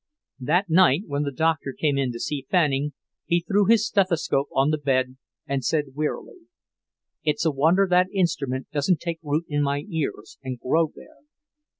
That 0.39 0.67
night 0.67 1.03
when 1.05 1.21
the 1.21 1.31
Doctor 1.31 1.73
came 1.77 1.95
in 1.99 2.11
to 2.11 2.19
see 2.19 2.47
Fanning, 2.49 2.93
he 3.27 3.39
threw 3.47 3.65
his 3.67 3.85
stethoscope 3.85 4.47
on 4.51 4.71
the 4.71 4.79
bed 4.79 5.17
and 5.45 5.63
said 5.63 5.93
wearily, 5.93 6.39
"It's 7.23 7.45
a 7.45 7.51
wonder 7.51 7.85
that 7.87 8.07
instrument 8.11 8.71
doesn't 8.71 8.99
take 8.99 9.19
root 9.21 9.45
in 9.47 9.61
my 9.61 9.83
ears 9.87 10.39
and 10.41 10.59
grow 10.59 10.91
there." 10.95 11.17